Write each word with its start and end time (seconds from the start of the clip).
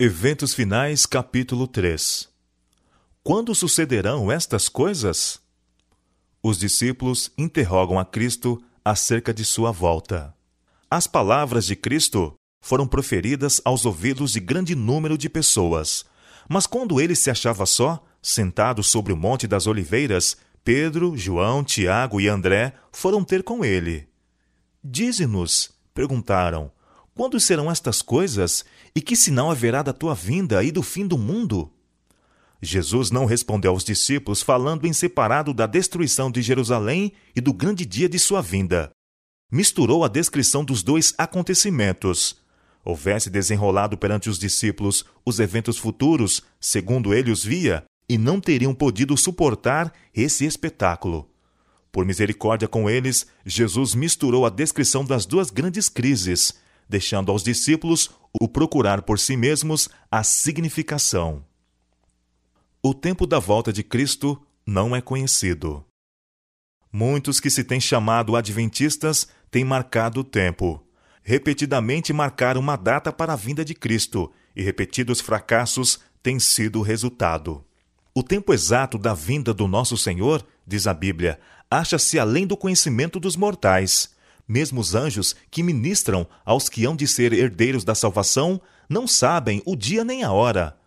Eventos 0.00 0.54
Finais, 0.54 1.04
capítulo 1.06 1.66
3 1.66 2.28
Quando 3.24 3.52
sucederão 3.52 4.30
estas 4.30 4.68
coisas? 4.68 5.40
Os 6.40 6.56
discípulos 6.56 7.32
interrogam 7.36 7.98
a 7.98 8.04
Cristo 8.04 8.62
acerca 8.84 9.34
de 9.34 9.44
sua 9.44 9.72
volta. 9.72 10.32
As 10.88 11.08
palavras 11.08 11.66
de 11.66 11.74
Cristo 11.74 12.32
foram 12.60 12.86
proferidas 12.86 13.60
aos 13.64 13.84
ouvidos 13.84 14.34
de 14.34 14.38
grande 14.38 14.76
número 14.76 15.18
de 15.18 15.28
pessoas, 15.28 16.04
mas 16.48 16.64
quando 16.64 17.00
ele 17.00 17.16
se 17.16 17.28
achava 17.28 17.66
só, 17.66 18.00
sentado 18.22 18.84
sobre 18.84 19.12
o 19.12 19.16
Monte 19.16 19.48
das 19.48 19.66
Oliveiras, 19.66 20.36
Pedro, 20.62 21.16
João, 21.16 21.64
Tiago 21.64 22.20
e 22.20 22.28
André 22.28 22.72
foram 22.92 23.24
ter 23.24 23.42
com 23.42 23.64
ele. 23.64 24.08
Dize-nos, 24.80 25.72
perguntaram, 25.92 26.70
quando 27.18 27.40
serão 27.40 27.68
estas 27.68 28.00
coisas? 28.00 28.64
E 28.94 29.00
que 29.00 29.16
sinal 29.16 29.50
haverá 29.50 29.82
da 29.82 29.92
tua 29.92 30.14
vinda 30.14 30.62
e 30.62 30.70
do 30.70 30.84
fim 30.84 31.04
do 31.04 31.18
mundo? 31.18 31.68
Jesus 32.62 33.10
não 33.10 33.24
respondeu 33.24 33.72
aos 33.72 33.82
discípulos, 33.82 34.40
falando 34.40 34.86
em 34.86 34.92
separado 34.92 35.52
da 35.52 35.66
destruição 35.66 36.30
de 36.30 36.40
Jerusalém 36.40 37.12
e 37.34 37.40
do 37.40 37.52
grande 37.52 37.84
dia 37.84 38.08
de 38.08 38.20
sua 38.20 38.40
vinda. 38.40 38.92
Misturou 39.50 40.04
a 40.04 40.08
descrição 40.08 40.64
dos 40.64 40.84
dois 40.84 41.12
acontecimentos. 41.18 42.40
Houvesse 42.84 43.28
desenrolado 43.28 43.98
perante 43.98 44.30
os 44.30 44.38
discípulos 44.38 45.04
os 45.26 45.40
eventos 45.40 45.76
futuros, 45.76 46.44
segundo 46.60 47.12
ele 47.12 47.32
os 47.32 47.42
via, 47.42 47.82
e 48.08 48.16
não 48.16 48.40
teriam 48.40 48.72
podido 48.72 49.16
suportar 49.16 49.92
esse 50.14 50.44
espetáculo. 50.44 51.28
Por 51.90 52.04
misericórdia 52.04 52.68
com 52.68 52.88
eles, 52.88 53.26
Jesus 53.44 53.92
misturou 53.92 54.46
a 54.46 54.50
descrição 54.50 55.04
das 55.04 55.26
duas 55.26 55.50
grandes 55.50 55.88
crises, 55.88 56.54
deixando 56.88 57.30
aos 57.30 57.42
discípulos 57.42 58.10
o 58.40 58.48
procurar 58.48 59.02
por 59.02 59.18
si 59.18 59.36
mesmos 59.36 59.88
a 60.10 60.22
significação. 60.22 61.44
O 62.82 62.94
tempo 62.94 63.26
da 63.26 63.38
volta 63.38 63.72
de 63.72 63.82
Cristo 63.82 64.40
não 64.66 64.94
é 64.94 65.00
conhecido. 65.00 65.84
Muitos 66.92 67.40
que 67.40 67.50
se 67.50 67.62
têm 67.62 67.80
chamado 67.80 68.36
adventistas 68.36 69.28
têm 69.50 69.64
marcado 69.64 70.20
o 70.20 70.24
tempo. 70.24 70.82
Repetidamente 71.22 72.12
marcaram 72.12 72.60
uma 72.60 72.76
data 72.76 73.12
para 73.12 73.34
a 73.34 73.36
vinda 73.36 73.64
de 73.64 73.74
Cristo, 73.74 74.32
e 74.56 74.62
repetidos 74.62 75.20
fracassos 75.20 76.00
têm 76.22 76.38
sido 76.38 76.78
o 76.78 76.82
resultado. 76.82 77.64
O 78.14 78.22
tempo 78.22 78.52
exato 78.52 78.96
da 78.96 79.12
vinda 79.12 79.52
do 79.52 79.68
nosso 79.68 79.96
Senhor, 79.96 80.44
diz 80.66 80.86
a 80.86 80.94
Bíblia, 80.94 81.38
acha-se 81.70 82.18
além 82.18 82.46
do 82.46 82.56
conhecimento 82.56 83.20
dos 83.20 83.36
mortais. 83.36 84.14
Mesmo 84.48 84.80
os 84.80 84.94
anjos 84.94 85.36
que 85.50 85.62
ministram 85.62 86.26
aos 86.42 86.70
que 86.70 86.86
hão 86.86 86.96
de 86.96 87.06
ser 87.06 87.34
herdeiros 87.34 87.84
da 87.84 87.94
salvação 87.94 88.58
não 88.88 89.06
sabem 89.06 89.62
o 89.66 89.76
dia 89.76 90.02
nem 90.02 90.24
a 90.24 90.32
hora. 90.32 90.78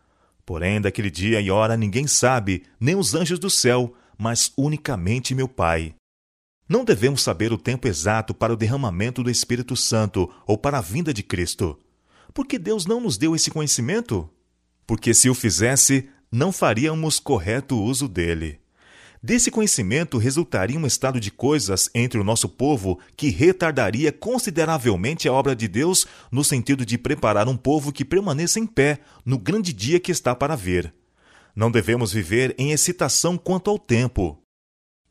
Porém, 0.43 0.81
daquele 0.81 1.11
dia 1.11 1.39
e 1.39 1.51
hora 1.51 1.77
ninguém 1.77 2.07
sabe, 2.07 2.63
nem 2.79 2.95
os 2.95 3.13
anjos 3.13 3.37
do 3.37 3.49
céu, 3.49 3.93
mas 4.17 4.51
unicamente 4.57 5.35
meu 5.35 5.47
Pai. 5.47 5.93
Não 6.67 6.83
devemos 6.83 7.21
saber 7.21 7.53
o 7.53 7.57
tempo 7.57 7.87
exato 7.87 8.33
para 8.33 8.53
o 8.53 8.55
derramamento 8.55 9.21
do 9.21 9.29
Espírito 9.29 9.75
Santo 9.75 10.33
ou 10.47 10.57
para 10.57 10.79
a 10.79 10.81
vinda 10.81 11.13
de 11.13 11.21
Cristo. 11.21 11.77
Por 12.33 12.47
que 12.47 12.57
Deus 12.57 12.85
não 12.85 12.99
nos 12.99 13.17
deu 13.17 13.35
esse 13.35 13.51
conhecimento? 13.51 14.29
Porque 14.87 15.13
se 15.13 15.29
o 15.29 15.35
fizesse, 15.35 16.09
não 16.31 16.51
faríamos 16.51 17.19
correto 17.19 17.77
uso 17.77 18.07
dele. 18.07 18.59
Desse 19.23 19.51
conhecimento 19.51 20.17
resultaria 20.17 20.79
um 20.79 20.87
estado 20.87 21.19
de 21.19 21.29
coisas 21.29 21.91
entre 21.93 22.19
o 22.19 22.23
nosso 22.23 22.49
povo 22.49 22.99
que 23.15 23.29
retardaria 23.29 24.11
consideravelmente 24.11 25.27
a 25.27 25.33
obra 25.33 25.55
de 25.55 25.67
Deus 25.67 26.07
no 26.31 26.43
sentido 26.43 26.83
de 26.83 26.97
preparar 26.97 27.47
um 27.47 27.55
povo 27.55 27.91
que 27.91 28.03
permaneça 28.03 28.59
em 28.59 28.65
pé 28.65 28.99
no 29.23 29.37
grande 29.37 29.71
dia 29.73 29.99
que 29.99 30.11
está 30.11 30.33
para 30.33 30.55
vir. 30.55 30.91
Não 31.55 31.69
devemos 31.69 32.11
viver 32.11 32.55
em 32.57 32.71
excitação 32.71 33.37
quanto 33.37 33.69
ao 33.69 33.77
tempo. 33.77 34.41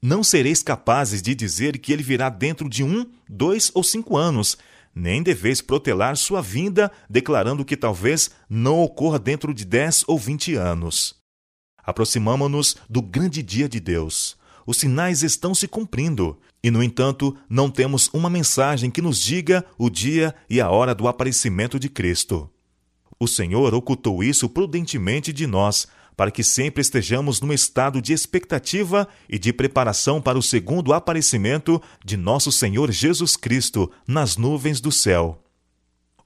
Não 0.02 0.24
sereis 0.24 0.60
capazes 0.60 1.22
de 1.22 1.32
dizer 1.32 1.78
que 1.78 1.92
ele 1.92 2.02
virá 2.02 2.28
dentro 2.28 2.68
de 2.68 2.82
um, 2.82 3.06
dois 3.28 3.70
ou 3.74 3.84
cinco 3.84 4.16
anos, 4.16 4.58
nem 4.92 5.22
deveis 5.22 5.60
protelar 5.60 6.16
sua 6.16 6.42
vinda, 6.42 6.90
declarando 7.08 7.64
que 7.64 7.76
talvez 7.76 8.30
não 8.48 8.80
ocorra 8.80 9.20
dentro 9.20 9.54
de 9.54 9.64
dez 9.64 10.02
ou 10.08 10.18
vinte 10.18 10.56
anos. 10.56 11.19
Aproximamo-nos 11.84 12.76
do 12.88 13.02
grande 13.02 13.42
dia 13.42 13.68
de 13.68 13.80
Deus. 13.80 14.36
Os 14.66 14.76
sinais 14.76 15.22
estão 15.22 15.54
se 15.54 15.66
cumprindo, 15.66 16.38
e, 16.62 16.70
no 16.70 16.82
entanto, 16.82 17.36
não 17.48 17.70
temos 17.70 18.08
uma 18.12 18.28
mensagem 18.28 18.90
que 18.90 19.02
nos 19.02 19.18
diga 19.18 19.64
o 19.78 19.88
dia 19.88 20.34
e 20.48 20.60
a 20.60 20.70
hora 20.70 20.94
do 20.94 21.08
aparecimento 21.08 21.78
de 21.78 21.88
Cristo. 21.88 22.48
O 23.18 23.26
Senhor 23.26 23.74
ocultou 23.74 24.22
isso 24.22 24.48
prudentemente 24.48 25.32
de 25.32 25.46
nós, 25.46 25.86
para 26.16 26.30
que 26.30 26.44
sempre 26.44 26.82
estejamos 26.82 27.40
num 27.40 27.52
estado 27.52 28.00
de 28.00 28.12
expectativa 28.12 29.08
e 29.28 29.38
de 29.38 29.52
preparação 29.52 30.20
para 30.20 30.38
o 30.38 30.42
segundo 30.42 30.92
aparecimento 30.92 31.80
de 32.04 32.16
nosso 32.16 32.52
Senhor 32.52 32.92
Jesus 32.92 33.36
Cristo 33.36 33.90
nas 34.06 34.36
nuvens 34.36 34.80
do 34.80 34.92
céu. 34.92 35.42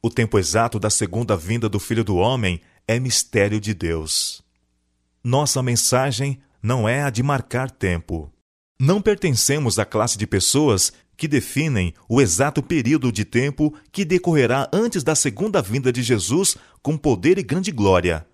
O 0.03 0.10
tempo 0.10 0.38
exato 0.38 0.78
da 0.78 0.91
segunda 0.91 1.37
vinda 1.37 1.69
do 1.69 1.81
Filho 1.81 2.04
do 2.04 2.16
Homem 2.16 2.60
é 2.87 3.00
mistério 3.00 3.60
de 3.60 3.72
Deus. 3.72 4.44
Nossa 5.24 5.62
mensagem 5.62 6.38
não 6.62 6.86
é 6.86 7.02
a 7.02 7.08
de 7.08 7.22
marcar 7.22 7.70
tempo. 7.70 8.30
Não 8.78 9.00
pertencemos 9.00 9.78
à 9.78 9.84
classe 9.86 10.18
de 10.18 10.26
pessoas 10.26 10.92
que 11.16 11.26
definem 11.26 11.94
o 12.06 12.20
exato 12.20 12.62
período 12.62 13.10
de 13.10 13.24
tempo 13.24 13.72
que 13.90 14.04
decorrerá 14.04 14.68
antes 14.70 15.02
da 15.02 15.14
segunda 15.14 15.62
vinda 15.62 15.90
de 15.90 16.02
Jesus 16.02 16.58
com 16.82 16.98
poder 16.98 17.38
e 17.38 17.42
grande 17.42 17.72
glória. 17.72 18.26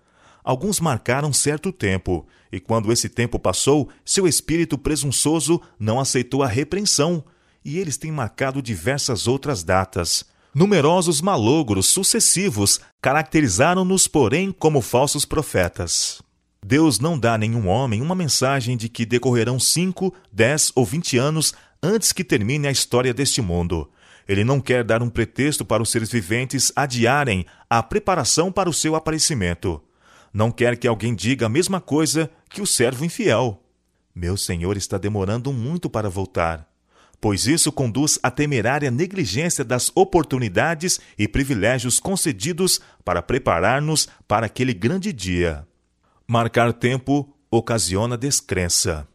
Alguns 0.43 0.81
marcaram 0.81 1.31
certo 1.31 1.71
tempo, 1.71 2.27
e 2.51 2.59
quando 2.59 2.91
esse 2.91 3.07
tempo 3.07 3.39
passou, 3.39 3.87
seu 4.03 4.27
espírito 4.27 4.77
presunçoso 4.77 5.61
não 5.79 5.97
aceitou 5.97 6.43
a 6.43 6.47
repreensão, 6.47 7.23
e 7.63 7.77
eles 7.77 7.95
têm 7.95 8.11
marcado 8.11 8.61
diversas 8.61 9.27
outras 9.27 9.63
datas. 9.63 10.25
Numerosos 10.53 11.21
malogros 11.21 11.85
sucessivos 11.85 12.81
caracterizaram-nos, 13.01 14.09
porém, 14.09 14.51
como 14.51 14.81
falsos 14.81 15.23
profetas. 15.23 16.21
Deus 16.63 16.99
não 16.99 17.17
dá 17.17 17.33
a 17.33 17.37
nenhum 17.37 17.67
homem 17.67 18.01
uma 18.01 18.13
mensagem 18.13 18.77
de 18.77 18.87
que 18.87 19.05
decorrerão 19.05 19.59
cinco, 19.59 20.13
dez 20.31 20.71
ou 20.75 20.85
vinte 20.85 21.17
anos 21.17 21.53
antes 21.81 22.11
que 22.11 22.23
termine 22.23 22.67
a 22.67 22.71
história 22.71 23.13
deste 23.13 23.41
mundo. 23.41 23.89
Ele 24.27 24.43
não 24.43 24.61
quer 24.61 24.83
dar 24.83 25.01
um 25.01 25.09
pretexto 25.09 25.65
para 25.65 25.81
os 25.81 25.89
seres 25.89 26.11
viventes 26.11 26.71
adiarem 26.75 27.45
a 27.69 27.81
preparação 27.81 28.51
para 28.51 28.69
o 28.69 28.73
seu 28.73 28.95
aparecimento. 28.95 29.81
Não 30.31 30.51
quer 30.51 30.77
que 30.77 30.87
alguém 30.87 31.15
diga 31.15 31.47
a 31.47 31.49
mesma 31.49 31.81
coisa 31.81 32.29
que 32.49 32.61
o 32.61 32.67
servo 32.67 33.03
infiel. 33.03 33.61
Meu 34.13 34.37
senhor 34.37 34.77
está 34.77 34.97
demorando 34.97 35.51
muito 35.51 35.89
para 35.89 36.09
voltar, 36.09 36.69
pois 37.19 37.47
isso 37.47 37.71
conduz 37.71 38.19
à 38.21 38.29
temerária 38.29 38.91
negligência 38.91 39.63
das 39.65 39.91
oportunidades 39.95 41.01
e 41.17 41.27
privilégios 41.27 41.99
concedidos 41.99 42.79
para 43.03 43.21
preparar-nos 43.21 44.07
para 44.27 44.45
aquele 44.45 44.73
grande 44.73 45.11
dia. 45.11 45.67
Marcar 46.33 46.71
tempo 46.71 47.29
ocasiona 47.51 48.17
descrença. 48.17 49.05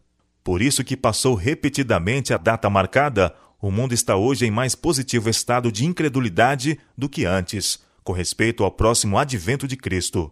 Por 0.44 0.60
isso 0.60 0.84
que 0.84 0.94
passou 0.94 1.34
repetidamente 1.34 2.34
a 2.34 2.36
data 2.36 2.68
marcada, 2.68 3.34
o 3.58 3.70
mundo 3.70 3.94
está 3.94 4.16
hoje 4.16 4.44
em 4.44 4.50
mais 4.50 4.74
positivo 4.74 5.30
estado 5.30 5.72
de 5.72 5.86
incredulidade 5.86 6.78
do 6.94 7.08
que 7.08 7.24
antes, 7.24 7.78
com 8.04 8.12
respeito 8.12 8.62
ao 8.62 8.70
próximo 8.70 9.16
advento 9.16 9.66
de 9.66 9.78
Cristo. 9.78 10.30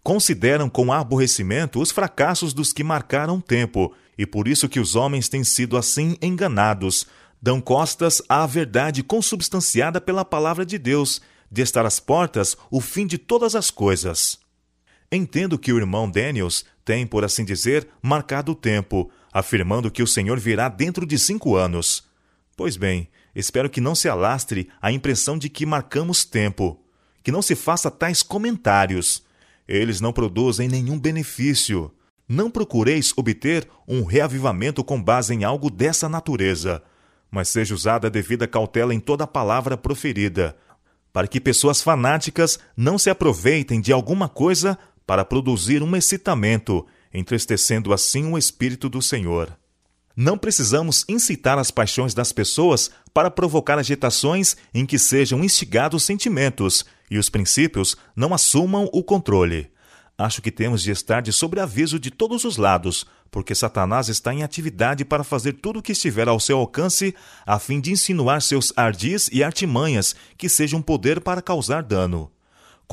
Consideram 0.00 0.70
com 0.70 0.92
aborrecimento 0.92 1.80
os 1.80 1.90
fracassos 1.90 2.54
dos 2.54 2.72
que 2.72 2.84
marcaram 2.84 3.40
tempo, 3.40 3.92
e 4.16 4.24
por 4.24 4.46
isso 4.46 4.68
que 4.68 4.78
os 4.78 4.94
homens 4.94 5.28
têm 5.28 5.42
sido 5.42 5.76
assim 5.76 6.16
enganados, 6.22 7.04
dão 7.42 7.60
costas 7.60 8.22
à 8.28 8.46
verdade 8.46 9.02
consubstanciada 9.02 10.00
pela 10.00 10.24
palavra 10.24 10.64
de 10.64 10.78
Deus, 10.78 11.20
de 11.50 11.62
estar 11.62 11.84
às 11.84 11.98
portas 11.98 12.56
o 12.70 12.80
fim 12.80 13.08
de 13.08 13.18
todas 13.18 13.56
as 13.56 13.72
coisas. 13.72 14.40
Entendo 15.14 15.58
que 15.58 15.70
o 15.70 15.76
irmão 15.76 16.10
Daniels 16.10 16.64
tem, 16.86 17.06
por 17.06 17.22
assim 17.22 17.44
dizer, 17.44 17.86
marcado 18.00 18.52
o 18.52 18.54
tempo, 18.54 19.10
afirmando 19.30 19.90
que 19.90 20.02
o 20.02 20.06
Senhor 20.06 20.40
virá 20.40 20.70
dentro 20.70 21.04
de 21.04 21.18
cinco 21.18 21.54
anos. 21.54 22.08
Pois 22.56 22.78
bem, 22.78 23.10
espero 23.34 23.68
que 23.68 23.78
não 23.78 23.94
se 23.94 24.08
alastre 24.08 24.70
a 24.80 24.90
impressão 24.90 25.36
de 25.36 25.50
que 25.50 25.66
marcamos 25.66 26.24
tempo, 26.24 26.80
que 27.22 27.30
não 27.30 27.42
se 27.42 27.54
faça 27.54 27.90
tais 27.90 28.22
comentários. 28.22 29.22
Eles 29.68 30.00
não 30.00 30.14
produzem 30.14 30.66
nenhum 30.66 30.98
benefício. 30.98 31.92
Não 32.26 32.50
procureis 32.50 33.12
obter 33.14 33.68
um 33.86 34.04
reavivamento 34.04 34.82
com 34.82 35.02
base 35.02 35.34
em 35.34 35.44
algo 35.44 35.70
dessa 35.70 36.08
natureza, 36.08 36.82
mas 37.30 37.50
seja 37.50 37.74
usada 37.74 38.06
a 38.06 38.10
devida 38.10 38.46
cautela 38.46 38.94
em 38.94 39.00
toda 39.00 39.26
palavra 39.26 39.76
proferida, 39.76 40.56
para 41.12 41.28
que 41.28 41.38
pessoas 41.38 41.82
fanáticas 41.82 42.58
não 42.74 42.96
se 42.96 43.10
aproveitem 43.10 43.78
de 43.78 43.92
alguma 43.92 44.26
coisa 44.28 44.78
para 45.12 45.26
produzir 45.26 45.82
um 45.82 45.94
excitamento, 45.94 46.86
entristecendo 47.12 47.92
assim 47.92 48.32
o 48.32 48.38
Espírito 48.38 48.88
do 48.88 49.02
Senhor. 49.02 49.54
Não 50.16 50.38
precisamos 50.38 51.04
incitar 51.06 51.58
as 51.58 51.70
paixões 51.70 52.14
das 52.14 52.32
pessoas 52.32 52.90
para 53.12 53.30
provocar 53.30 53.78
agitações 53.78 54.56
em 54.72 54.86
que 54.86 54.98
sejam 54.98 55.44
instigados 55.44 56.02
sentimentos 56.04 56.86
e 57.10 57.18
os 57.18 57.28
princípios 57.28 57.94
não 58.16 58.32
assumam 58.32 58.88
o 58.90 59.04
controle. 59.04 59.70
Acho 60.16 60.40
que 60.40 60.50
temos 60.50 60.82
de 60.82 60.90
estar 60.90 61.20
de 61.20 61.30
sobreaviso 61.30 62.00
de 62.00 62.10
todos 62.10 62.46
os 62.46 62.56
lados, 62.56 63.04
porque 63.30 63.54
Satanás 63.54 64.08
está 64.08 64.32
em 64.32 64.42
atividade 64.42 65.04
para 65.04 65.22
fazer 65.22 65.52
tudo 65.52 65.80
o 65.80 65.82
que 65.82 65.92
estiver 65.92 66.26
ao 66.26 66.40
seu 66.40 66.56
alcance, 66.56 67.14
a 67.44 67.58
fim 67.58 67.82
de 67.82 67.92
insinuar 67.92 68.40
seus 68.40 68.72
ardis 68.78 69.28
e 69.30 69.44
artimanhas 69.44 70.16
que 70.38 70.48
sejam 70.48 70.80
poder 70.80 71.20
para 71.20 71.42
causar 71.42 71.82
dano. 71.82 72.32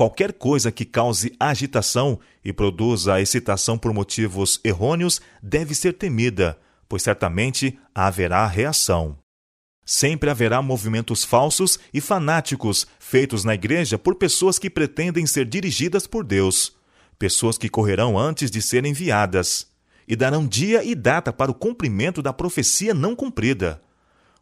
Qualquer 0.00 0.32
coisa 0.32 0.72
que 0.72 0.86
cause 0.86 1.36
agitação 1.38 2.18
e 2.42 2.54
produza 2.54 3.20
excitação 3.20 3.76
por 3.76 3.92
motivos 3.92 4.58
errôneos 4.64 5.20
deve 5.42 5.74
ser 5.74 5.92
temida, 5.92 6.58
pois 6.88 7.02
certamente 7.02 7.78
haverá 7.94 8.46
reação. 8.46 9.18
Sempre 9.84 10.30
haverá 10.30 10.62
movimentos 10.62 11.22
falsos 11.22 11.78
e 11.92 12.00
fanáticos 12.00 12.86
feitos 12.98 13.44
na 13.44 13.52
igreja 13.52 13.98
por 13.98 14.14
pessoas 14.14 14.58
que 14.58 14.70
pretendem 14.70 15.26
ser 15.26 15.44
dirigidas 15.44 16.06
por 16.06 16.24
Deus 16.24 16.74
pessoas 17.18 17.58
que 17.58 17.68
correrão 17.68 18.18
antes 18.18 18.50
de 18.50 18.62
serem 18.62 18.92
enviadas, 18.92 19.66
e 20.08 20.16
darão 20.16 20.46
dia 20.46 20.82
e 20.82 20.94
data 20.94 21.30
para 21.30 21.50
o 21.50 21.54
cumprimento 21.54 22.22
da 22.22 22.32
profecia 22.32 22.94
não 22.94 23.14
cumprida. 23.14 23.82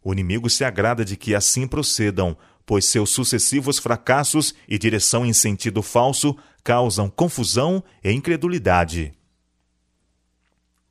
O 0.04 0.12
inimigo 0.12 0.48
se 0.48 0.64
agrada 0.64 1.04
de 1.04 1.16
que 1.16 1.34
assim 1.34 1.66
procedam, 1.66 2.36
pois 2.68 2.84
seus 2.84 3.08
sucessivos 3.08 3.78
fracassos 3.78 4.54
e 4.68 4.78
direção 4.78 5.24
em 5.24 5.32
sentido 5.32 5.82
falso 5.82 6.36
causam 6.62 7.08
confusão 7.08 7.82
e 8.04 8.12
incredulidade. 8.12 9.14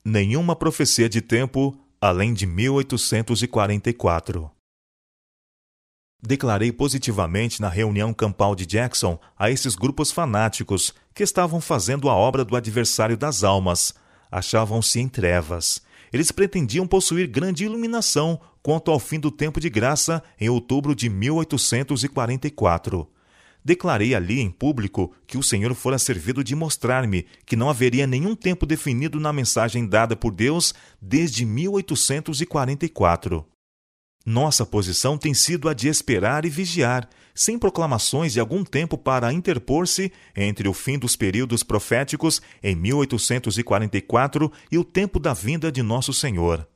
Nenhuma 0.03 0.55
profecia 0.55 1.07
de 1.07 1.21
tempo 1.21 1.79
além 2.01 2.33
de 2.33 2.47
1844. 2.47 4.49
Declarei 6.19 6.71
positivamente 6.71 7.61
na 7.61 7.69
reunião 7.69 8.11
campal 8.11 8.55
de 8.55 8.65
Jackson 8.65 9.19
a 9.37 9.51
esses 9.51 9.75
grupos 9.75 10.11
fanáticos 10.11 10.95
que 11.13 11.21
estavam 11.21 11.61
fazendo 11.61 12.09
a 12.09 12.15
obra 12.15 12.43
do 12.43 12.55
adversário 12.55 13.15
das 13.15 13.43
almas. 13.43 13.93
Achavam-se 14.31 14.99
em 14.99 15.07
trevas. 15.07 15.83
Eles 16.11 16.31
pretendiam 16.31 16.87
possuir 16.87 17.27
grande 17.27 17.65
iluminação 17.65 18.39
quanto 18.61 18.91
ao 18.91 18.99
fim 18.99 19.19
do 19.19 19.31
tempo 19.31 19.59
de 19.59 19.69
graça 19.69 20.23
em 20.39 20.49
outubro 20.49 20.95
de 20.95 21.09
1844. 21.09 23.07
Declarei 23.63 24.15
ali 24.15 24.39
em 24.39 24.49
público 24.49 25.13
que 25.25 25.37
o 25.37 25.43
Senhor 25.43 25.73
fora 25.75 25.99
servido 25.99 26.43
de 26.43 26.55
mostrar-me 26.55 27.25
que 27.45 27.55
não 27.55 27.69
haveria 27.69 28.07
nenhum 28.07 28.33
tempo 28.33 28.65
definido 28.65 29.19
na 29.19 29.33
mensagem 29.33 29.85
dada 29.85 30.15
por 30.15 30.31
Deus 30.31 30.73
desde 31.01 31.45
1844. 31.45 33.45
Nossa 34.25 34.65
posição 34.65 35.17
tem 35.17 35.33
sido 35.33 35.69
a 35.69 35.73
de 35.73 35.87
esperar 35.87 36.45
e 36.45 36.49
vigiar, 36.49 37.09
sem 37.37 37.57
proclamações 37.59 38.33
de 38.33 38.39
algum 38.39 38.63
tempo 38.63 38.97
para 38.97 39.31
interpor-se 39.31 40.11
entre 40.35 40.67
o 40.67 40.73
fim 40.73 40.97
dos 40.97 41.15
períodos 41.15 41.61
proféticos 41.61 42.41
em 42.63 42.75
1844 42.75 44.51
e 44.71 44.77
o 44.79 44.83
tempo 44.83 45.19
da 45.19 45.35
vinda 45.35 45.71
de 45.71 45.83
Nosso 45.83 46.11
Senhor. 46.11 46.67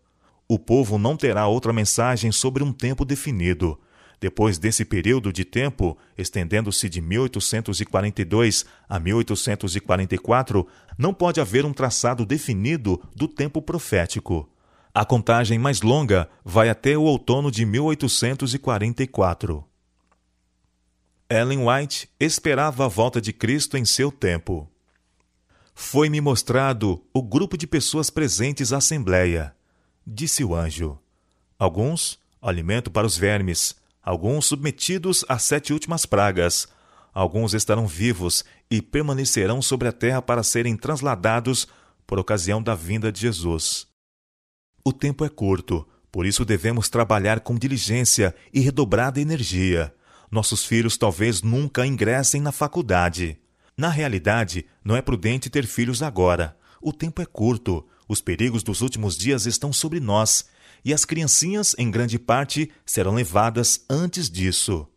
O 0.47 0.59
povo 0.59 0.99
não 0.99 1.17
terá 1.17 1.47
outra 1.47 1.73
mensagem 1.73 2.31
sobre 2.31 2.63
um 2.63 2.71
tempo 2.71 3.03
definido. 3.03 3.79
Depois 4.19 4.59
desse 4.59 4.85
período 4.85 5.33
de 5.33 5.43
tempo, 5.43 5.97
estendendo-se 6.15 6.87
de 6.87 7.01
1842 7.01 8.63
a 8.87 8.99
1844, 8.99 10.67
não 10.95 11.11
pode 11.11 11.41
haver 11.41 11.65
um 11.65 11.73
traçado 11.73 12.23
definido 12.23 13.01
do 13.15 13.27
tempo 13.27 13.63
profético. 13.63 14.47
A 14.93 15.03
contagem 15.03 15.57
mais 15.57 15.81
longa 15.81 16.29
vai 16.45 16.69
até 16.69 16.95
o 16.95 17.01
outono 17.01 17.49
de 17.49 17.65
1844. 17.65 19.70
Ellen 21.31 21.65
White 21.65 22.09
esperava 22.19 22.83
a 22.83 22.87
volta 22.89 23.21
de 23.21 23.31
Cristo 23.31 23.77
em 23.77 23.85
seu 23.85 24.11
tempo. 24.11 24.69
Foi-me 25.73 26.19
mostrado 26.19 27.01
o 27.13 27.23
grupo 27.23 27.57
de 27.57 27.65
pessoas 27.65 28.09
presentes 28.09 28.73
à 28.73 28.77
Assembleia, 28.77 29.55
disse 30.05 30.43
o 30.43 30.53
anjo. 30.53 30.99
Alguns, 31.57 32.19
alimento 32.41 32.91
para 32.91 33.07
os 33.07 33.15
vermes, 33.15 33.77
alguns 34.03 34.45
submetidos 34.45 35.23
às 35.29 35.43
sete 35.43 35.71
últimas 35.71 36.05
pragas, 36.05 36.67
alguns 37.13 37.53
estarão 37.53 37.87
vivos 37.87 38.43
e 38.69 38.81
permanecerão 38.81 39.61
sobre 39.61 39.87
a 39.87 39.93
terra 39.93 40.21
para 40.21 40.43
serem 40.43 40.75
transladados 40.75 41.65
por 42.05 42.19
ocasião 42.19 42.61
da 42.61 42.75
vinda 42.75 43.09
de 43.09 43.21
Jesus. 43.21 43.87
O 44.83 44.91
tempo 44.91 45.23
é 45.23 45.29
curto, 45.29 45.87
por 46.11 46.25
isso 46.25 46.43
devemos 46.43 46.89
trabalhar 46.89 47.39
com 47.39 47.55
diligência 47.55 48.35
e 48.53 48.59
redobrada 48.59 49.21
energia. 49.21 49.95
Nossos 50.31 50.65
filhos 50.65 50.95
talvez 50.95 51.41
nunca 51.41 51.85
ingressem 51.85 52.39
na 52.39 52.53
faculdade. 52.53 53.37
Na 53.77 53.89
realidade, 53.89 54.65
não 54.83 54.95
é 54.95 55.01
prudente 55.01 55.49
ter 55.49 55.65
filhos 55.65 56.01
agora. 56.01 56.57
O 56.81 56.93
tempo 56.93 57.21
é 57.21 57.25
curto, 57.25 57.85
os 58.07 58.21
perigos 58.21 58.63
dos 58.63 58.81
últimos 58.81 59.17
dias 59.17 59.45
estão 59.45 59.73
sobre 59.73 59.99
nós, 59.99 60.45
e 60.85 60.93
as 60.93 61.03
criancinhas, 61.03 61.75
em 61.77 61.91
grande 61.91 62.17
parte, 62.17 62.71
serão 62.85 63.13
levadas 63.13 63.83
antes 63.89 64.29
disso. 64.29 64.87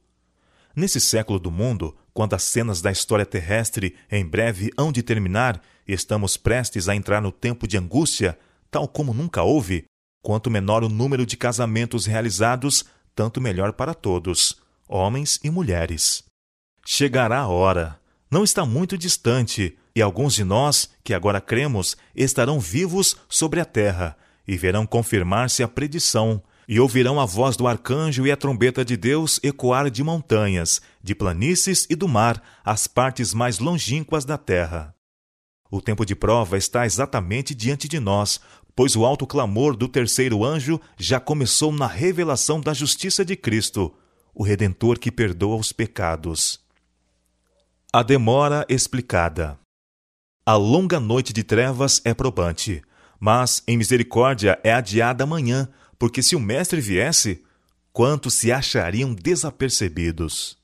Nesse 0.74 1.00
século 1.00 1.38
do 1.38 1.50
mundo, 1.50 1.96
quando 2.12 2.34
as 2.34 2.44
cenas 2.44 2.80
da 2.80 2.92
história 2.92 3.26
terrestre 3.26 3.96
em 4.10 4.24
breve 4.24 4.70
hão 4.78 4.92
de 4.92 5.02
terminar 5.02 5.60
e 5.86 5.92
estamos 5.92 6.36
prestes 6.36 6.88
a 6.88 6.94
entrar 6.94 7.20
no 7.20 7.32
tempo 7.32 7.66
de 7.66 7.76
angústia, 7.76 8.38
tal 8.70 8.86
como 8.86 9.12
nunca 9.12 9.42
houve, 9.42 9.84
quanto 10.22 10.50
menor 10.50 10.84
o 10.84 10.88
número 10.88 11.26
de 11.26 11.36
casamentos 11.36 12.06
realizados, 12.06 12.84
tanto 13.14 13.40
melhor 13.40 13.72
para 13.72 13.94
todos, 13.94 14.63
homens 14.88 15.40
e 15.42 15.50
mulheres. 15.50 16.24
Chegará 16.84 17.40
a 17.40 17.48
hora, 17.48 17.98
não 18.30 18.44
está 18.44 18.66
muito 18.66 18.98
distante, 18.98 19.76
e 19.94 20.02
alguns 20.02 20.34
de 20.34 20.44
nós, 20.44 20.90
que 21.02 21.14
agora 21.14 21.40
cremos, 21.40 21.96
estarão 22.14 22.58
vivos 22.58 23.16
sobre 23.28 23.60
a 23.60 23.64
terra, 23.64 24.16
e 24.46 24.56
verão 24.56 24.86
confirmar-se 24.86 25.62
a 25.62 25.68
predição, 25.68 26.42
e 26.66 26.80
ouvirão 26.80 27.20
a 27.20 27.26
voz 27.26 27.56
do 27.56 27.66
arcanjo 27.66 28.26
e 28.26 28.32
a 28.32 28.36
trombeta 28.36 28.84
de 28.84 28.96
Deus 28.96 29.38
ecoar 29.42 29.90
de 29.90 30.02
montanhas, 30.02 30.80
de 31.02 31.14
planícies 31.14 31.86
e 31.88 31.94
do 31.94 32.08
mar, 32.08 32.42
as 32.64 32.86
partes 32.86 33.32
mais 33.34 33.58
longínquas 33.58 34.24
da 34.24 34.38
terra. 34.38 34.94
O 35.70 35.80
tempo 35.80 36.04
de 36.04 36.14
prova 36.14 36.56
está 36.56 36.86
exatamente 36.86 37.54
diante 37.54 37.88
de 37.88 38.00
nós, 38.00 38.40
pois 38.74 38.96
o 38.96 39.04
alto 39.04 39.26
clamor 39.26 39.76
do 39.76 39.88
terceiro 39.88 40.44
anjo 40.44 40.80
já 40.98 41.20
começou 41.20 41.72
na 41.72 41.86
revelação 41.86 42.60
da 42.60 42.72
justiça 42.74 43.24
de 43.24 43.36
Cristo, 43.36 43.94
o 44.34 44.42
Redentor 44.42 44.98
que 44.98 45.12
perdoa 45.12 45.56
os 45.56 45.72
pecados. 45.72 46.60
A 47.92 48.02
demora 48.02 48.66
explicada. 48.68 49.58
A 50.44 50.56
longa 50.56 50.98
noite 50.98 51.32
de 51.32 51.44
trevas 51.44 52.02
é 52.04 52.12
probante, 52.12 52.82
mas 53.20 53.62
em 53.66 53.76
misericórdia 53.76 54.58
é 54.64 54.72
adiada 54.72 55.24
amanhã, 55.24 55.68
porque 55.98 56.22
se 56.22 56.34
o 56.34 56.40
Mestre 56.40 56.80
viesse, 56.80 57.44
quantos 57.92 58.34
se 58.34 58.50
achariam 58.50 59.14
desapercebidos? 59.14 60.58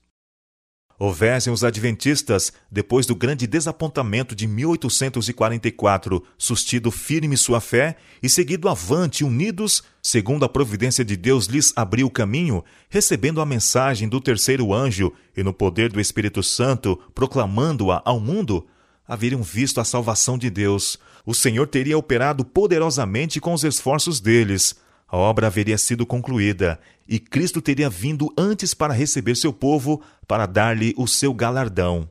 Houvessem 1.01 1.51
os 1.51 1.63
adventistas, 1.63 2.53
depois 2.69 3.07
do 3.07 3.15
grande 3.15 3.47
desapontamento 3.47 4.35
de 4.35 4.45
1844, 4.45 6.23
sustido 6.37 6.91
firme 6.91 7.35
sua 7.35 7.59
fé 7.59 7.95
e 8.21 8.29
seguido 8.29 8.69
avante 8.69 9.23
unidos, 9.23 9.81
segundo 9.99 10.45
a 10.45 10.49
providência 10.49 11.03
de 11.03 11.17
Deus 11.17 11.47
lhes 11.47 11.73
abriu 11.75 12.05
o 12.05 12.11
caminho, 12.11 12.63
recebendo 12.87 13.41
a 13.41 13.45
mensagem 13.47 14.07
do 14.07 14.21
terceiro 14.21 14.71
anjo 14.71 15.11
e 15.35 15.41
no 15.41 15.51
poder 15.51 15.91
do 15.91 15.99
Espírito 15.99 16.43
Santo, 16.43 16.99
proclamando-a 17.15 17.99
ao 18.05 18.19
mundo, 18.19 18.67
haveriam 19.07 19.41
visto 19.41 19.81
a 19.81 19.83
salvação 19.83 20.37
de 20.37 20.51
Deus. 20.51 20.99
O 21.25 21.33
Senhor 21.33 21.65
teria 21.65 21.97
operado 21.97 22.45
poderosamente 22.45 23.39
com 23.39 23.55
os 23.55 23.63
esforços 23.63 24.19
deles 24.19 24.75
a 25.11 25.17
obra 25.17 25.47
haveria 25.47 25.77
sido 25.77 26.05
concluída 26.05 26.79
e 27.05 27.19
Cristo 27.19 27.61
teria 27.61 27.89
vindo 27.89 28.33
antes 28.37 28.73
para 28.73 28.93
receber 28.93 29.35
seu 29.35 29.51
povo 29.51 30.01
para 30.25 30.45
dar-lhe 30.45 30.93
o 30.97 31.05
seu 31.05 31.33
galardão. 31.33 32.09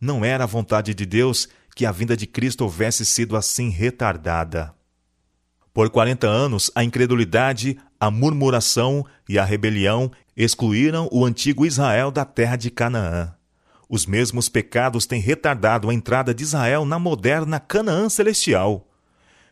Não 0.00 0.24
era 0.24 0.44
a 0.44 0.46
vontade 0.46 0.94
de 0.94 1.04
Deus 1.04 1.48
que 1.74 1.84
a 1.84 1.90
vinda 1.90 2.16
de 2.16 2.28
Cristo 2.28 2.62
houvesse 2.62 3.04
sido 3.04 3.36
assim 3.36 3.70
retardada. 3.70 4.72
Por 5.74 5.90
quarenta 5.90 6.28
anos, 6.28 6.70
a 6.76 6.84
incredulidade, 6.84 7.76
a 7.98 8.08
murmuração 8.08 9.04
e 9.28 9.36
a 9.36 9.44
rebelião 9.44 10.08
excluíram 10.36 11.08
o 11.10 11.24
antigo 11.24 11.66
Israel 11.66 12.12
da 12.12 12.24
terra 12.24 12.54
de 12.54 12.70
Canaã. 12.70 13.34
Os 13.88 14.06
mesmos 14.06 14.48
pecados 14.48 15.06
têm 15.06 15.20
retardado 15.20 15.90
a 15.90 15.94
entrada 15.94 16.32
de 16.32 16.44
Israel 16.44 16.84
na 16.84 17.00
moderna 17.00 17.58
Canaã 17.58 18.08
celestial. 18.08 18.87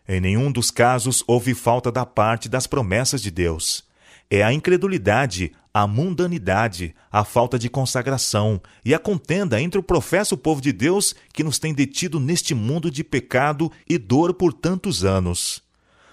Em 0.08 0.20
nenhum 0.20 0.52
dos 0.52 0.70
casos 0.70 1.24
houve 1.26 1.54
falta 1.54 1.90
da 1.90 2.06
parte 2.06 2.48
das 2.48 2.66
promessas 2.66 3.20
de 3.20 3.30
Deus. 3.30 3.84
É 4.30 4.42
a 4.42 4.52
incredulidade, 4.52 5.52
a 5.72 5.86
mundanidade, 5.86 6.94
a 7.12 7.24
falta 7.24 7.58
de 7.58 7.68
consagração 7.68 8.60
e 8.84 8.94
a 8.94 8.98
contenda 8.98 9.60
entre 9.60 9.78
o 9.78 9.82
professo 9.82 10.36
povo 10.36 10.60
de 10.60 10.72
Deus 10.72 11.14
que 11.32 11.44
nos 11.44 11.58
tem 11.58 11.74
detido 11.74 12.18
neste 12.18 12.54
mundo 12.54 12.90
de 12.90 13.04
pecado 13.04 13.70
e 13.88 13.98
dor 13.98 14.34
por 14.34 14.52
tantos 14.52 15.04
anos. 15.04 15.62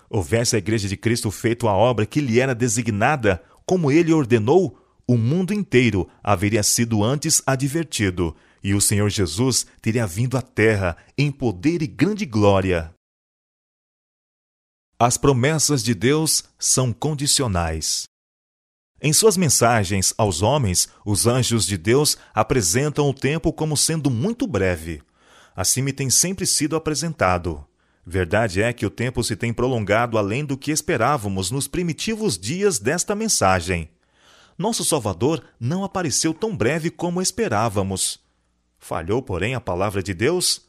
houvesse 0.09 0.55
a 0.55 0.59
Igreja 0.59 0.87
de 0.87 0.95
Cristo 0.95 1.31
feito 1.31 1.67
a 1.67 1.73
obra 1.73 2.05
que 2.05 2.21
lhe 2.21 2.39
era 2.39 2.53
designada, 2.53 3.41
como 3.65 3.91
ele 3.91 4.13
ordenou, 4.13 4.77
o 5.07 5.17
mundo 5.17 5.53
inteiro 5.53 6.07
haveria 6.23 6.61
sido 6.61 7.03
antes 7.03 7.41
advertido, 7.47 8.35
e 8.63 8.73
o 8.73 8.81
Senhor 8.81 9.09
Jesus 9.09 9.65
teria 9.81 10.05
vindo 10.05 10.37
à 10.37 10.41
terra 10.41 10.95
em 11.17 11.31
poder 11.31 11.81
e 11.81 11.87
grande 11.87 12.25
glória. 12.25 12.92
As 15.05 15.17
promessas 15.17 15.83
de 15.83 15.93
Deus 15.93 16.45
são 16.57 16.93
condicionais. 16.93 18.05
Em 19.01 19.11
suas 19.11 19.35
mensagens 19.35 20.13
aos 20.17 20.41
homens, 20.41 20.87
os 21.05 21.27
anjos 21.27 21.65
de 21.65 21.77
Deus 21.77 22.17
apresentam 22.33 23.09
o 23.09 23.13
tempo 23.13 23.51
como 23.51 23.75
sendo 23.75 24.09
muito 24.09 24.47
breve. 24.47 25.01
Assim 25.53 25.81
me 25.81 25.91
tem 25.91 26.09
sempre 26.09 26.45
sido 26.45 26.77
apresentado. 26.77 27.67
Verdade 28.05 28.61
é 28.61 28.71
que 28.71 28.85
o 28.85 28.89
tempo 28.89 29.21
se 29.25 29.35
tem 29.35 29.51
prolongado 29.51 30.17
além 30.17 30.45
do 30.45 30.57
que 30.57 30.71
esperávamos 30.71 31.51
nos 31.51 31.67
primitivos 31.67 32.37
dias 32.37 32.79
desta 32.79 33.13
mensagem. 33.13 33.89
Nosso 34.57 34.85
Salvador 34.85 35.43
não 35.59 35.83
apareceu 35.83 36.33
tão 36.33 36.55
breve 36.55 36.89
como 36.89 37.21
esperávamos. 37.21 38.21
Falhou, 38.79 39.21
porém, 39.21 39.53
a 39.53 39.59
palavra 39.59 40.01
de 40.01 40.13
Deus? 40.13 40.61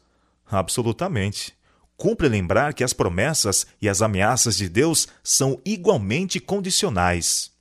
Absolutamente. 0.45 1.55
Cumpre 1.97 2.27
lembrar 2.27 2.73
que 2.73 2.83
as 2.83 2.93
promessas 2.93 3.65
e 3.81 3.87
as 3.87 4.01
ameaças 4.01 4.57
de 4.57 4.67
Deus 4.67 5.07
são 5.23 5.61
igualmente 5.65 6.39
condicionais. 6.39 7.51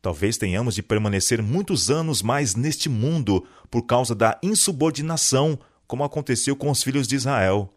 Talvez 0.00 0.36
tenhamos 0.36 0.74
de 0.74 0.82
permanecer 0.82 1.40
muitos 1.40 1.88
anos 1.88 2.22
mais 2.22 2.56
neste 2.56 2.88
mundo 2.88 3.46
por 3.70 3.82
causa 3.82 4.16
da 4.16 4.36
insubordinação, 4.42 5.56
como 5.86 6.02
aconteceu 6.02 6.56
com 6.56 6.70
os 6.70 6.82
filhos 6.82 7.06
de 7.06 7.14
Israel. 7.14 7.72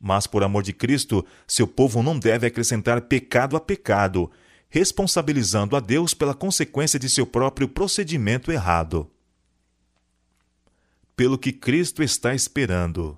Mas, 0.00 0.26
por 0.26 0.42
amor 0.42 0.64
de 0.64 0.72
Cristo, 0.72 1.24
seu 1.46 1.68
povo 1.68 2.02
não 2.02 2.18
deve 2.18 2.46
acrescentar 2.48 3.02
pecado 3.02 3.56
a 3.56 3.60
pecado, 3.60 4.28
responsabilizando 4.68 5.76
a 5.76 5.80
Deus 5.80 6.14
pela 6.14 6.34
consequência 6.34 6.98
de 6.98 7.08
seu 7.08 7.24
próprio 7.24 7.68
procedimento 7.68 8.50
errado. 8.50 9.08
Pelo 11.14 11.38
que 11.38 11.52
Cristo 11.52 12.02
está 12.02 12.34
esperando. 12.34 13.16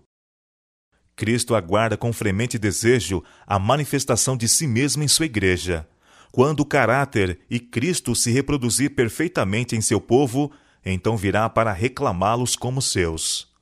Cristo 1.21 1.55
aguarda 1.55 1.99
com 1.99 2.15
fremente 2.15 2.59
desejo 2.59 3.23
a 3.47 3.59
manifestação 3.59 4.39
de 4.39 4.49
si 4.49 4.67
mesmo 4.67 5.03
em 5.03 5.09
sua 5.09 5.27
igreja. 5.27 5.87
Quando 6.33 6.61
o 6.61 6.65
caráter 6.65 7.41
e 7.51 7.61
Cristo 7.61 8.15
se 8.15 8.31
reproduzir 8.31 8.95
perfeitamente 8.95 9.77
em 9.77 9.83
seu 9.83 10.01
povo, 10.01 10.51
então 10.83 11.19
virá 11.19 11.47
para 11.51 11.75
reclamá-los 11.75 12.57
como 12.57 12.81
seus. 12.81 13.53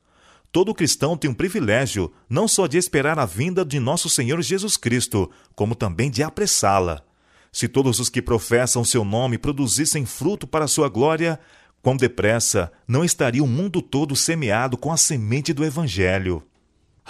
Todo 0.52 0.72
cristão 0.72 1.16
tem 1.16 1.28
um 1.28 1.34
privilégio 1.34 2.12
não 2.30 2.46
só 2.46 2.68
de 2.68 2.78
esperar 2.78 3.18
a 3.18 3.26
vinda 3.26 3.64
de 3.64 3.80
nosso 3.80 4.08
Senhor 4.08 4.40
Jesus 4.40 4.76
Cristo, 4.76 5.28
como 5.56 5.74
também 5.74 6.12
de 6.12 6.22
apressá-la. 6.22 7.02
Se 7.50 7.66
todos 7.66 7.98
os 7.98 8.08
que 8.08 8.22
professam 8.22 8.84
seu 8.84 9.04
nome 9.04 9.36
produzissem 9.36 10.06
fruto 10.06 10.46
para 10.46 10.68
sua 10.68 10.88
glória, 10.88 11.40
quão 11.82 11.96
depressa 11.96 12.70
não 12.86 13.04
estaria 13.04 13.42
o 13.42 13.48
mundo 13.48 13.82
todo 13.82 14.14
semeado 14.14 14.76
com 14.76 14.92
a 14.92 14.96
semente 14.96 15.52
do 15.52 15.64
Evangelho. 15.64 16.44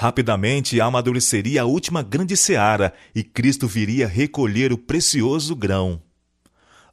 Rapidamente 0.00 0.80
amadureceria 0.80 1.62
a 1.62 1.64
última 1.64 2.04
grande 2.04 2.36
seara 2.36 2.94
e 3.12 3.24
Cristo 3.24 3.66
viria 3.66 4.06
recolher 4.06 4.72
o 4.72 4.78
precioso 4.78 5.56
grão. 5.56 6.00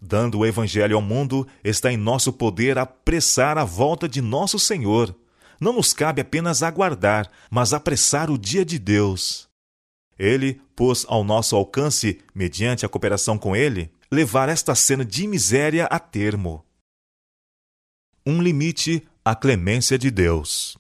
Dando 0.02 0.40
o 0.40 0.46
Evangelho 0.46 0.96
ao 0.96 1.04
mundo, 1.04 1.48
está 1.64 1.94
em 1.94 1.98
nosso 1.98 2.34
poder 2.34 2.80
apressar 2.80 3.60
a 3.60 3.64
volta 3.64 4.10
de 4.10 4.24
nosso 4.24 4.58
Senhor. 4.58 5.16
Não 5.62 5.74
nos 5.74 5.94
cabe 5.94 6.20
apenas 6.20 6.64
aguardar, 6.64 7.30
mas 7.48 7.74
apressar 7.74 8.32
o 8.32 8.40
dia 8.40 8.66
de 8.66 8.80
Deus. 8.80 9.48
Ele 10.18 10.60
pôs 10.76 11.06
ao 11.08 11.24
nosso 11.24 11.56
alcance, 11.56 12.20
mediante 12.34 12.88
a 12.88 12.90
cooperação 12.90 13.38
com 13.38 13.56
Ele, 13.56 13.94
levar 14.12 14.50
esta 14.50 14.74
cena 14.74 15.06
de 15.06 15.28
miséria 15.28 15.86
a 15.86 16.00
termo. 16.00 16.66
Um 18.26 18.42
limite 18.42 19.08
à 19.24 19.36
clemência 19.36 19.96
de 19.96 20.10
Deus. 20.10 20.76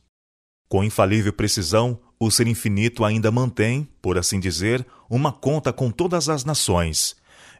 Com 0.67 0.84
infalível 0.84 1.32
precisão, 1.32 2.00
o 2.19 2.31
Ser 2.31 2.48
Infinito 2.48 3.03
ainda 3.03 3.31
mantém, 3.31 3.88
por 4.01 4.17
assim 4.17 4.39
dizer, 4.39 4.86
uma 5.10 5.31
conta 5.31 5.74
com 5.74 5.91
todas 5.91 6.29
as 6.29 6.45
nações. 6.45 7.15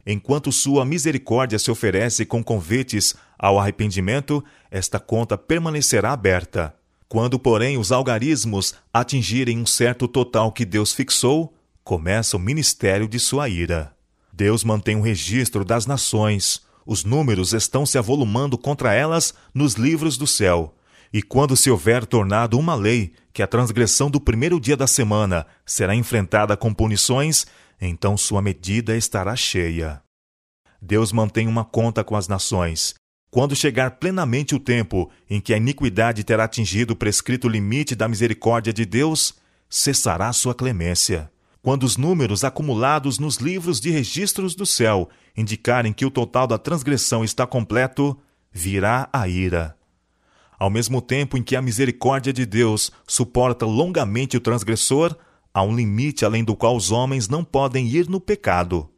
Enquanto 0.06 0.52
sua 0.52 0.86
misericórdia 0.86 1.58
se 1.58 1.72
oferece 1.72 2.26
com 2.26 2.44
convites 2.44 3.16
ao 3.38 3.60
arrependimento, 3.60 4.44
esta 4.70 5.00
conta 5.00 5.38
permanecerá 5.38 6.12
aberta. 6.12 6.76
Quando, 7.10 7.40
porém, 7.40 7.78
os 7.78 7.92
algarismos 7.92 8.76
atingirem 8.94 9.60
um 9.60 9.66
certo 9.66 10.08
total 10.08 10.52
que 10.52 10.66
Deus 10.66 10.94
fixou, 10.94 11.54
começa 11.84 12.38
o 12.38 12.40
ministério 12.40 13.08
de 13.08 13.20
sua 13.20 13.50
ira. 13.50 13.96
Deus 14.32 14.64
mantém 14.64 14.96
um 14.96 15.02
registro 15.02 15.64
das 15.64 15.86
nações. 15.86 16.62
Os 16.86 17.04
números 17.04 17.54
estão 17.54 17.86
se 17.86 17.98
avolumando 17.98 18.58
contra 18.58 18.94
elas 18.94 19.34
nos 19.54 19.74
livros 19.74 20.18
do 20.18 20.28
céu. 20.28 20.76
E 21.16 21.22
quando 21.22 21.56
se 21.56 21.72
houver 21.72 22.06
tornado 22.06 22.60
uma 22.60 22.76
lei 22.76 23.14
que 23.32 23.42
a 23.42 23.48
transgressão 23.48 24.12
do 24.12 24.20
primeiro 24.20 24.60
dia 24.60 24.76
da 24.76 24.86
semana 24.86 25.48
será 25.66 25.96
enfrentada 25.96 26.58
com 26.58 26.74
punições, 26.74 27.46
então 27.80 28.18
sua 28.18 28.42
medida 28.42 28.98
estará 28.98 29.34
cheia. 29.34 30.02
Deus 30.82 31.14
mantém 31.14 31.48
uma 31.48 31.64
conta 31.64 32.04
com 32.04 32.18
as 32.18 32.28
nações. 32.28 32.96
Quando 33.32 33.56
chegar 33.56 33.92
plenamente 33.92 34.56
o 34.56 34.60
tempo 34.60 35.10
em 35.30 35.40
que 35.40 35.54
a 35.54 35.58
iniquidade 35.58 36.22
terá 36.26 36.44
atingido 36.44 36.92
o 36.92 36.98
prescrito 36.98 37.48
limite 37.48 37.96
da 37.96 38.10
misericórdia 38.10 38.74
de 38.74 38.86
Deus, 38.86 39.36
cessará 39.70 40.34
sua 40.34 40.54
clemência. 40.54 41.32
Quando 41.62 41.84
os 41.84 41.96
números 41.96 42.44
acumulados 42.44 43.20
nos 43.20 43.38
livros 43.38 43.80
de 43.80 43.90
registros 43.90 44.54
do 44.54 44.66
céu 44.66 45.10
indicarem 45.34 45.94
que 45.94 46.06
o 46.06 46.12
total 46.12 46.46
da 46.46 46.58
transgressão 46.58 47.24
está 47.24 47.48
completo, 47.48 48.20
virá 48.52 49.08
a 49.14 49.30
ira. 49.30 49.78
Ao 50.58 50.70
mesmo 50.70 51.02
tempo 51.02 51.38
em 51.38 51.44
que 51.44 51.56
a 51.56 51.62
misericórdia 51.62 52.32
de 52.32 52.46
Deus 52.46 52.92
suporta 53.06 53.66
longamente 53.66 54.38
o 54.38 54.40
transgressor, 54.40 55.16
há 55.54 55.64
um 55.64 55.76
limite 55.76 56.26
além 56.26 56.44
do 56.44 56.56
qual 56.56 56.76
os 56.76 56.92
homens 56.92 57.28
não 57.28 57.44
podem 57.44 57.88
ir 57.88 58.08
no 58.08 58.20
pecado. 58.22 58.90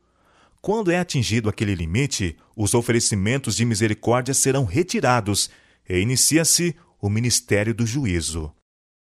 Quando 0.62 0.92
é 0.92 1.00
atingido 1.00 1.50
aquele 1.50 1.76
limite, 1.76 2.36
os 2.56 2.74
oferecimentos 2.74 3.56
de 3.56 3.64
misericórdia 3.64 4.34
serão 4.34 4.66
retirados 4.66 5.50
e 5.88 6.00
inicia-se 6.00 6.76
o 7.00 7.10
ministério 7.10 7.74
do 7.74 7.86
juízo. 7.86 8.52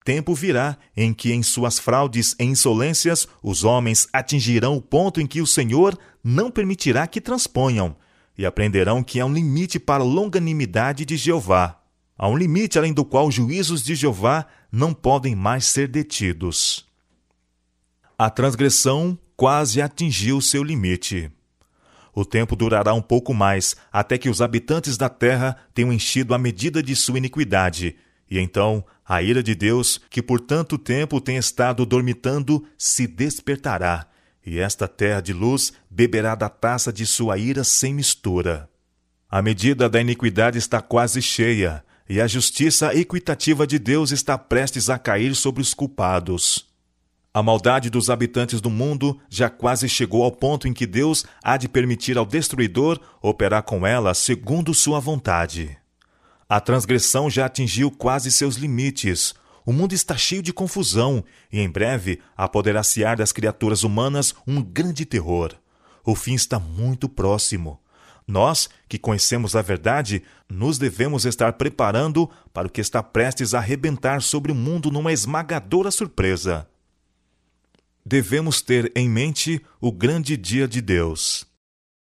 Tempo 0.03 0.33
virá 0.35 0.77
em 0.97 1.13
que, 1.13 1.31
em 1.31 1.41
suas 1.41 1.79
fraudes 1.79 2.35
e 2.37 2.43
insolências, 2.43 3.27
os 3.41 3.63
homens 3.63 4.07
atingirão 4.11 4.75
o 4.75 4.81
ponto 4.81 5.21
em 5.21 5.27
que 5.27 5.41
o 5.41 5.47
Senhor 5.47 5.97
não 6.23 6.51
permitirá 6.51 7.07
que 7.07 7.21
transponham, 7.21 7.95
e 8.37 8.45
aprenderão 8.45 9.03
que 9.03 9.19
há 9.19 9.25
um 9.25 9.33
limite 9.33 9.79
para 9.79 10.03
a 10.03 10.07
longanimidade 10.07 11.05
de 11.05 11.15
Jeová. 11.15 11.82
Há 12.23 12.29
um 12.29 12.37
limite 12.37 12.79
além 12.79 12.93
do 12.93 13.03
qual 13.03 13.27
os 13.27 13.35
juízos 13.35 13.83
de 13.83 13.95
Jeová 13.95 14.45
não 14.71 14.93
podem 14.93 15.35
mais 15.35 15.65
ser 15.65 15.89
detidos. 15.89 16.85
A 18.17 18.29
transgressão 18.29 19.19
quase 19.35 19.81
atingiu 19.81 20.39
seu 20.39 20.63
limite. 20.63 21.29
O 22.15 22.23
tempo 22.23 22.55
durará 22.55 22.93
um 22.93 23.01
pouco 23.01 23.33
mais, 23.33 23.75
até 23.91 24.17
que 24.17 24.29
os 24.29 24.41
habitantes 24.41 24.95
da 24.95 25.09
terra 25.09 25.57
tenham 25.73 25.91
enchido 25.91 26.33
a 26.33 26.37
medida 26.37 26.81
de 26.81 26.95
sua 26.95 27.17
iniquidade, 27.17 27.97
e 28.31 28.39
então 28.39 28.85
a 29.05 29.21
ira 29.21 29.43
de 29.43 29.53
Deus, 29.53 29.99
que 30.09 30.21
por 30.21 30.39
tanto 30.39 30.77
tempo 30.77 31.19
tem 31.19 31.35
estado 31.35 31.85
dormitando, 31.85 32.65
se 32.77 33.05
despertará, 33.05 34.07
e 34.45 34.59
esta 34.59 34.87
terra 34.87 35.19
de 35.19 35.33
luz 35.33 35.73
beberá 35.89 36.35
da 36.35 36.47
taça 36.47 36.93
de 36.93 37.05
sua 37.05 37.37
ira 37.37 37.65
sem 37.65 37.93
mistura. 37.93 38.69
A 39.29 39.41
medida 39.41 39.89
da 39.89 39.99
iniquidade 39.99 40.57
está 40.57 40.81
quase 40.81 41.21
cheia, 41.21 41.83
e 42.09 42.19
a 42.19 42.27
justiça 42.27 42.93
equitativa 42.95 43.65
de 43.65 43.79
Deus 43.79 44.11
está 44.11 44.37
prestes 44.37 44.89
a 44.89 44.97
cair 44.97 45.35
sobre 45.35 45.61
os 45.61 45.73
culpados. 45.73 46.67
A 47.33 47.41
maldade 47.41 47.89
dos 47.89 48.11
habitantes 48.11 48.61
do 48.61 48.69
mundo 48.69 49.19
já 49.27 49.49
quase 49.49 49.89
chegou 49.89 50.23
ao 50.23 50.31
ponto 50.31 50.67
em 50.67 50.73
que 50.73 50.85
Deus 50.85 51.25
há 51.43 51.57
de 51.57 51.67
permitir 51.67 52.15
ao 52.15 52.25
destruidor 52.25 52.99
operar 53.21 53.63
com 53.63 53.87
ela 53.87 54.13
segundo 54.13 54.73
sua 54.73 54.99
vontade. 54.99 55.75
A 56.47 56.59
transgressão 56.59 57.31
já 57.31 57.47
atingiu 57.47 57.89
quase 57.89 58.31
seus 58.31 58.55
limites. 58.57 59.33
O 59.65 59.73
mundo 59.73 59.93
está 59.93 60.15
cheio 60.15 60.43
de 60.43 60.53
confusão 60.53 61.23
e 61.51 61.59
em 61.59 61.67
breve 61.67 62.19
apoderar-se-á 62.37 63.15
das 63.15 63.31
criaturas 63.31 63.83
humanas 63.83 64.35
um 64.45 64.61
grande 64.61 65.03
terror. 65.03 65.55
O 66.05 66.13
fim 66.13 66.35
está 66.35 66.59
muito 66.59 67.09
próximo. 67.09 67.79
Nós, 68.27 68.69
que 68.87 68.97
conhecemos 68.97 69.55
a 69.55 69.61
verdade, 69.61 70.23
nos 70.49 70.77
devemos 70.77 71.25
estar 71.25 71.53
preparando 71.53 72.29
para 72.53 72.67
o 72.67 72.71
que 72.71 72.81
está 72.81 73.03
prestes 73.03 73.53
a 73.53 73.59
arrebentar 73.59 74.21
sobre 74.21 74.51
o 74.51 74.55
mundo 74.55 74.89
numa 74.89 75.11
esmagadora 75.11 75.91
surpresa. 75.91 76.67
Devemos 78.05 78.61
ter 78.61 78.91
em 78.95 79.09
mente 79.09 79.61
o 79.79 79.91
grande 79.91 80.35
dia 80.37 80.67
de 80.67 80.81
Deus. 80.81 81.45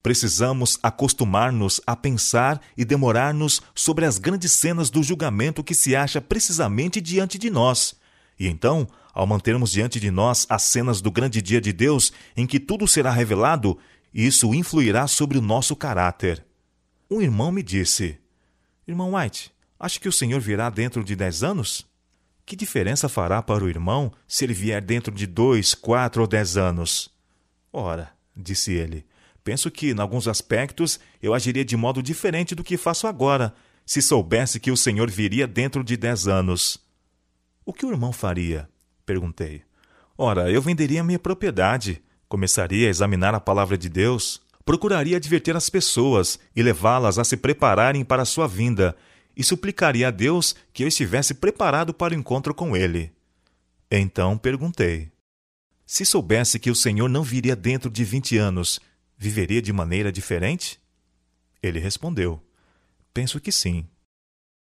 Precisamos 0.03 0.79
acostumar-nos 0.83 1.81
a 1.85 1.97
pensar 1.97 2.61
e 2.77 2.85
demorar-nos 2.85 3.61
sobre 3.75 4.05
as 4.05 4.19
grandes 4.19 4.53
cenas 4.53 4.89
do 4.89 5.03
julgamento 5.03 5.65
que 5.65 5.75
se 5.75 5.97
acha 5.97 6.21
precisamente 6.21 7.01
diante 7.01 7.39
de 7.39 7.51
nós. 7.51 7.97
E 8.39 8.47
então, 8.47 8.87
ao 9.13 9.27
mantermos 9.27 9.73
diante 9.73 9.99
de 9.99 10.11
nós 10.11 10.47
as 10.49 10.63
cenas 10.63 11.01
do 11.01 11.11
grande 11.11 11.43
dia 11.43 11.61
de 11.61 11.73
Deus 11.73 12.13
em 12.37 12.47
que 12.47 12.61
tudo 12.61 12.87
será 12.87 13.11
revelado, 13.11 13.79
isso 14.13 14.55
influirá 14.55 15.07
sobre 15.07 15.39
o 15.39 15.43
nosso 15.43 15.77
caráter. 15.77 16.45
Um 17.11 17.21
irmão 17.21 17.53
me 17.53 17.63
disse: 17.63 18.19
Irmão 18.87 19.15
White, 19.15 19.53
acha 19.79 20.01
que 20.01 20.09
o 20.09 20.13
Senhor 20.13 20.41
virá 20.41 20.71
dentro 20.71 21.05
de 21.05 21.15
dez 21.15 21.43
anos? 21.43 21.87
Que 22.45 22.55
diferença 22.55 23.09
fará 23.09 23.43
para 23.43 23.65
o 23.65 23.69
irmão 23.69 24.13
se 24.27 24.45
ele 24.45 24.55
vier 24.55 24.81
dentro 24.81 25.13
de 25.13 25.27
dois, 25.27 25.75
quatro 25.75 26.23
ou 26.23 26.29
dez 26.29 26.57
anos? 26.57 27.11
Ora, 27.73 28.13
disse 28.37 28.73
ele, 28.73 29.05
penso 29.43 29.71
que, 29.71 29.91
em 29.91 30.01
alguns 30.01 30.29
aspectos, 30.29 31.01
eu 31.21 31.35
agiria 31.35 31.65
de 31.65 31.77
modo 31.77 32.03
diferente 32.03 32.55
do 32.55 32.63
que 32.63 32.77
faço 32.77 33.07
agora, 33.07 33.53
se 33.85 34.01
soubesse 34.01 34.61
que 34.61 34.71
o 34.71 34.77
Senhor 34.77 35.11
viria 35.11 35.47
dentro 35.47 35.83
de 35.85 35.97
dez 35.97 36.27
anos. 36.29 36.79
O 37.65 37.73
que 37.73 37.85
o 37.85 37.91
irmão 37.91 38.13
faria? 38.13 38.69
Perguntei. 39.05 39.63
Ora, 40.17 40.51
eu 40.51 40.63
venderia 40.63 41.05
minha 41.05 41.19
propriedade, 41.19 42.03
começaria 42.29 42.87
a 42.87 42.91
examinar 42.91 43.35
a 43.35 43.41
palavra 43.41 43.77
de 43.79 43.89
Deus, 43.89 44.41
procuraria 44.65 45.17
adverter 45.17 45.57
as 45.57 45.71
pessoas 45.71 46.39
e 46.55 46.63
levá-las 46.63 47.19
a 47.19 47.25
se 47.25 47.37
prepararem 47.37 48.05
para 48.05 48.23
a 48.23 48.27
sua 48.27 48.49
vinda, 48.49 48.97
e 49.37 49.45
suplicaria 49.45 50.09
a 50.09 50.11
Deus 50.11 50.57
que 50.73 50.83
eu 50.83 50.89
estivesse 50.89 51.35
preparado 51.35 51.93
para 51.93 52.15
o 52.15 52.17
encontro 52.17 52.55
com 52.55 52.77
ele. 52.77 53.13
Então 53.91 54.37
perguntei: 54.37 55.11
Se 55.85 56.05
soubesse 56.05 56.59
que 56.59 56.71
o 56.71 56.75
Senhor 56.75 57.09
não 57.09 57.23
viria 57.23 57.55
dentro 57.55 57.91
de 57.91 58.03
vinte 58.03 58.37
anos, 58.37 58.81
viveria 59.17 59.61
de 59.61 59.73
maneira 59.73 60.11
diferente? 60.11 60.81
Ele 61.63 61.79
respondeu: 61.79 62.43
Penso 63.13 63.39
que 63.41 63.53
sim. 63.53 63.87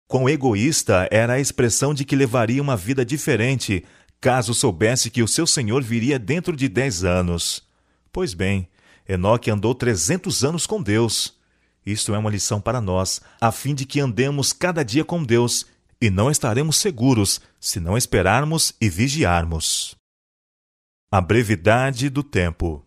Quão 0.07 0.29
egoísta 0.29 1.07
era 1.11 1.33
a 1.33 1.39
expressão 1.39 1.93
de 1.93 2.05
que 2.05 2.15
levaria 2.15 2.61
uma 2.61 2.77
vida 2.77 3.03
diferente 3.03 3.83
caso 4.25 4.55
soubesse 4.55 5.11
que 5.11 5.21
o 5.21 5.27
seu 5.27 5.45
senhor 5.45 5.83
viria 5.83 6.17
dentro 6.17 6.57
de 6.57 6.67
dez 6.67 7.03
anos. 7.03 7.61
Pois 8.11 8.33
bem, 8.33 8.67
Enoque 9.07 9.51
andou 9.51 9.75
trezentos 9.75 10.43
anos 10.43 10.65
com 10.65 10.81
Deus. 10.81 11.37
Isto 11.85 12.15
é 12.15 12.17
uma 12.17 12.31
lição 12.31 12.59
para 12.59 12.81
nós, 12.81 13.21
a 13.39 13.51
fim 13.51 13.75
de 13.75 13.85
que 13.85 13.99
andemos 13.99 14.51
cada 14.51 14.81
dia 14.81 15.05
com 15.05 15.23
Deus, 15.23 15.67
e 16.01 16.09
não 16.09 16.31
estaremos 16.31 16.77
seguros 16.77 17.39
se 17.59 17.79
não 17.79 17.95
esperarmos 17.95 18.73
e 18.81 18.89
vigiarmos. 18.89 19.93
A 21.11 21.21
brevidade 21.21 22.09
do 22.09 22.23
tempo. 22.23 22.83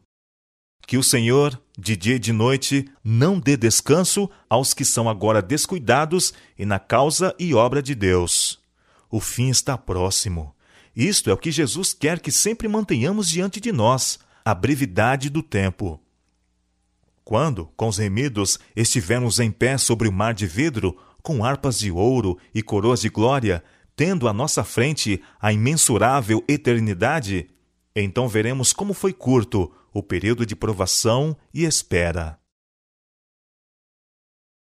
Que 0.88 0.98
o 0.98 1.04
Senhor, 1.04 1.56
de 1.78 1.96
dia 1.96 2.16
e 2.16 2.18
de 2.18 2.32
noite, 2.32 2.90
não 3.04 3.38
dê 3.38 3.56
descanso 3.56 4.28
aos 4.50 4.74
que 4.74 4.84
são 4.84 5.08
agora 5.08 5.40
descuidados 5.40 6.34
e 6.58 6.66
na 6.66 6.80
causa 6.80 7.32
e 7.38 7.54
obra 7.54 7.80
de 7.80 7.94
Deus. 7.94 8.58
O 9.08 9.20
fim 9.20 9.50
está 9.50 9.78
próximo. 9.78 10.52
Isto 10.98 11.30
é 11.30 11.32
o 11.32 11.36
que 11.36 11.52
Jesus 11.52 11.92
quer 11.92 12.18
que 12.18 12.32
sempre 12.32 12.66
mantenhamos 12.66 13.28
diante 13.28 13.60
de 13.60 13.70
nós, 13.70 14.18
a 14.44 14.52
brevidade 14.52 15.30
do 15.30 15.44
tempo. 15.44 16.02
Quando, 17.22 17.66
com 17.76 17.86
os 17.86 17.98
remidos, 17.98 18.58
estivermos 18.74 19.38
em 19.38 19.48
pé 19.48 19.78
sobre 19.78 20.08
o 20.08 20.12
mar 20.12 20.34
de 20.34 20.44
vidro, 20.44 20.98
com 21.22 21.44
harpas 21.44 21.78
de 21.78 21.88
ouro 21.88 22.36
e 22.52 22.64
coroas 22.64 23.00
de 23.00 23.08
glória, 23.08 23.62
tendo 23.94 24.26
à 24.26 24.32
nossa 24.32 24.64
frente 24.64 25.22
a 25.40 25.52
imensurável 25.52 26.42
eternidade, 26.48 27.48
então 27.94 28.26
veremos 28.26 28.72
como 28.72 28.92
foi 28.92 29.12
curto 29.12 29.72
o 29.94 30.02
período 30.02 30.44
de 30.44 30.56
provação 30.56 31.36
e 31.54 31.62
espera. 31.62 32.40